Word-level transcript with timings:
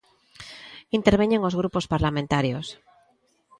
Interveñen 0.97 1.45
os 1.47 1.57
grupos 1.59 1.85
parlamentarios. 1.93 2.67